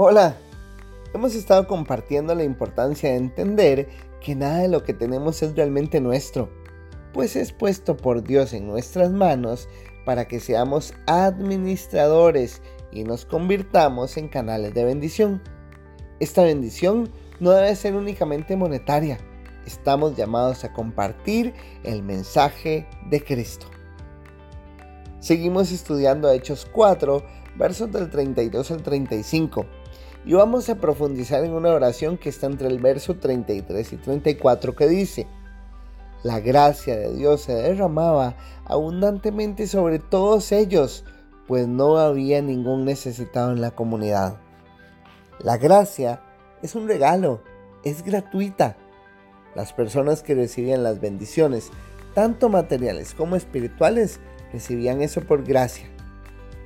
Hola, 0.00 0.36
hemos 1.12 1.34
estado 1.34 1.66
compartiendo 1.66 2.32
la 2.36 2.44
importancia 2.44 3.10
de 3.10 3.16
entender 3.16 3.88
que 4.20 4.36
nada 4.36 4.58
de 4.58 4.68
lo 4.68 4.84
que 4.84 4.94
tenemos 4.94 5.42
es 5.42 5.56
realmente 5.56 6.00
nuestro, 6.00 6.50
pues 7.12 7.34
es 7.34 7.50
puesto 7.50 7.96
por 7.96 8.22
Dios 8.22 8.52
en 8.52 8.68
nuestras 8.68 9.10
manos 9.10 9.68
para 10.04 10.28
que 10.28 10.38
seamos 10.38 10.94
administradores 11.08 12.62
y 12.92 13.02
nos 13.02 13.24
convirtamos 13.24 14.16
en 14.16 14.28
canales 14.28 14.72
de 14.72 14.84
bendición. 14.84 15.42
Esta 16.20 16.44
bendición 16.44 17.10
no 17.40 17.50
debe 17.50 17.74
ser 17.74 17.96
únicamente 17.96 18.54
monetaria, 18.54 19.18
estamos 19.66 20.16
llamados 20.16 20.62
a 20.62 20.72
compartir 20.72 21.54
el 21.82 22.04
mensaje 22.04 22.86
de 23.10 23.24
Cristo. 23.24 23.66
Seguimos 25.18 25.72
estudiando 25.72 26.30
Hechos 26.30 26.68
4, 26.70 27.20
versos 27.56 27.90
del 27.90 28.08
32 28.10 28.70
al 28.70 28.82
35 28.84 29.66
y 30.28 30.34
vamos 30.34 30.68
a 30.68 30.74
profundizar 30.74 31.42
en 31.42 31.54
una 31.54 31.70
oración 31.70 32.18
que 32.18 32.28
está 32.28 32.48
entre 32.48 32.68
el 32.68 32.80
verso 32.80 33.16
33 33.16 33.94
y 33.94 33.96
34 33.96 34.76
que 34.76 34.86
dice, 34.86 35.26
La 36.22 36.38
gracia 36.38 36.96
de 36.96 37.14
Dios 37.14 37.40
se 37.40 37.54
derramaba 37.54 38.36
abundantemente 38.66 39.66
sobre 39.66 39.98
todos 39.98 40.52
ellos, 40.52 41.06
pues 41.46 41.66
no 41.66 41.96
había 41.96 42.42
ningún 42.42 42.84
necesitado 42.84 43.52
en 43.52 43.62
la 43.62 43.70
comunidad. 43.70 44.38
La 45.38 45.56
gracia 45.56 46.20
es 46.60 46.74
un 46.74 46.88
regalo, 46.88 47.42
es 47.82 48.04
gratuita. 48.04 48.76
Las 49.54 49.72
personas 49.72 50.22
que 50.22 50.34
recibían 50.34 50.82
las 50.82 51.00
bendiciones, 51.00 51.70
tanto 52.12 52.50
materiales 52.50 53.14
como 53.14 53.34
espirituales, 53.34 54.20
recibían 54.52 55.00
eso 55.00 55.22
por 55.22 55.42
gracia. 55.42 55.88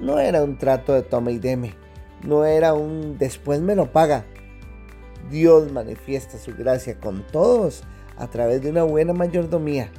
No 0.00 0.20
era 0.20 0.44
un 0.44 0.58
trato 0.58 0.92
de 0.92 1.02
toma 1.02 1.32
y 1.32 1.40
deme 1.40 1.87
no 2.22 2.44
era 2.44 2.74
un 2.74 3.18
después 3.18 3.60
me 3.60 3.74
lo 3.74 3.92
paga. 3.92 4.24
Dios 5.30 5.70
manifiesta 5.72 6.38
su 6.38 6.54
gracia 6.54 6.98
con 6.98 7.26
todos 7.26 7.82
a 8.16 8.26
través 8.28 8.62
de 8.62 8.70
una 8.70 8.82
buena 8.82 9.12
mayordomía. 9.12 9.90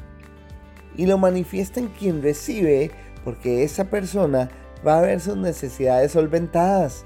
Y 0.95 1.05
lo 1.05 1.17
manifiesta 1.17 1.79
en 1.79 1.87
quien 1.87 2.21
recibe 2.21 2.91
porque 3.23 3.63
esa 3.63 3.85
persona 3.85 4.49
va 4.85 4.99
a 4.99 5.01
ver 5.01 5.19
sus 5.21 5.37
necesidades 5.37 6.11
solventadas. 6.11 7.05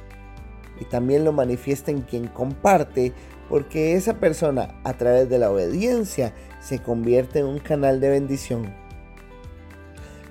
Y 0.80 0.86
también 0.86 1.24
lo 1.24 1.32
manifiesta 1.32 1.92
en 1.92 2.02
quien 2.02 2.28
comparte 2.28 3.14
porque 3.50 3.96
esa 3.96 4.16
persona 4.16 4.80
a 4.84 4.94
través 4.94 5.30
de 5.30 5.38
la 5.38 5.52
obediencia 5.52 6.34
se 6.60 6.80
convierte 6.80 7.40
en 7.40 7.46
un 7.46 7.60
canal 7.60 8.00
de 8.00 8.10
bendición. 8.10 8.74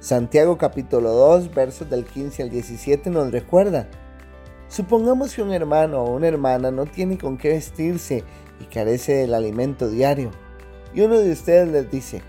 Santiago 0.01 0.59
capítulo 0.59 1.13
2 1.13 1.55
versos 1.55 1.89
del 1.89 2.05
15 2.05 2.43
al 2.43 2.51
17 2.51 3.11
nos 3.11 3.31
recuerda, 3.31 3.89
Supongamos 4.73 5.35
que 5.35 5.43
un 5.43 5.53
hermano 5.53 6.03
o 6.03 6.17
una 6.17 6.29
hermana 6.29 6.71
no 6.71 6.87
tiene 6.87 7.19
con 7.19 7.37
qué 7.37 7.51
vestirse 7.51 8.25
y 8.59 8.65
carece 8.65 9.17
del 9.17 9.35
alimento 9.35 9.91
diario. 9.91 10.31
Y 10.95 11.03
uno 11.03 11.19
de 11.19 11.31
ustedes 11.31 11.69
les 11.69 11.91
dice, 11.91 12.23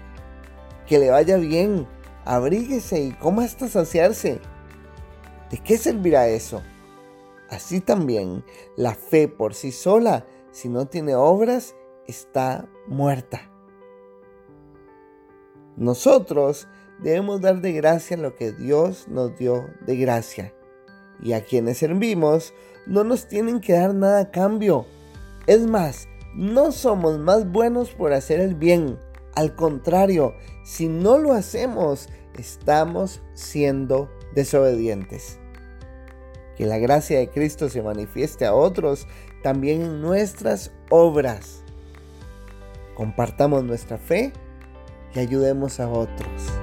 que 0.86 1.00
le 1.00 1.10
vaya 1.10 1.38
bien, 1.38 1.88
abríguese 2.26 3.00
y 3.00 3.12
coma 3.14 3.46
hasta 3.46 3.70
saciarse. 3.70 4.42
¿De 5.52 5.58
qué 5.60 5.78
servirá 5.78 6.28
eso? 6.28 6.62
Así 7.50 7.80
también, 7.80 8.44
la 8.76 8.94
fe 8.94 9.30
por 9.30 9.54
sí 9.54 9.72
sola, 9.72 10.26
si 10.52 10.68
no 10.68 10.86
tiene 10.86 11.16
obras, 11.16 11.78
está 12.08 12.68
muerta. 12.88 13.50
Nosotros 15.78 16.68
debemos 17.00 17.40
dar 17.40 17.62
de 17.62 17.72
gracia 17.72 18.18
lo 18.18 18.36
que 18.36 18.52
Dios 18.52 19.08
nos 19.08 19.34
dio 19.38 19.66
de 19.86 19.96
gracia 19.96 20.54
y 21.24 21.34
a 21.34 21.44
quienes 21.44 21.78
servimos 21.78 22.54
no 22.86 23.04
nos 23.04 23.28
tienen 23.28 23.62
que 23.62 23.74
dar 23.74 23.96
nada 23.96 24.20
a 24.20 24.32
cambio. 24.32 24.86
Es 25.48 25.66
más, 25.66 26.08
no 26.36 26.72
somos 26.72 27.18
más 27.20 27.50
buenos 27.50 27.92
por 27.92 28.14
hacer 28.14 28.40
el 28.40 28.56
bien. 28.56 29.00
Al 29.36 29.56
contrario, 29.56 30.36
si 30.64 30.88
no 30.88 31.18
lo 31.18 31.34
hacemos, 31.34 32.10
estamos 32.38 33.22
siendo 33.34 34.10
desobedientes. 34.36 35.40
Que 36.58 36.66
la 36.66 36.78
gracia 36.78 37.20
de 37.20 37.30
Cristo 37.30 37.70
se 37.70 37.82
manifieste 37.82 38.46
a 38.46 38.54
otros 38.54 39.08
también 39.42 39.82
en 39.82 40.02
nuestras 40.02 40.72
obras. 40.90 41.64
Compartamos 42.96 43.64
nuestra 43.64 43.98
fe 43.98 44.34
y 45.16 45.20
ayudemos 45.20 45.80
a 45.80 45.90
otros. 45.90 46.63